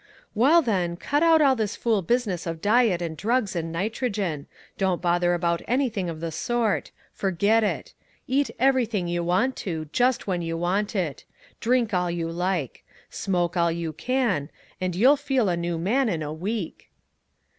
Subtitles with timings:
[0.33, 4.47] "Well, then, cut out all this fool business of diet and drugs and nitrogen.
[4.75, 6.89] Don't bother about anything of the sort.
[7.13, 7.93] Forget it.
[8.25, 11.23] Eat everything you want to, just when you want it.
[11.59, 12.83] Drink all you like.
[13.11, 14.49] Smoke all you can
[14.81, 16.89] and you'll feel a new man in a week."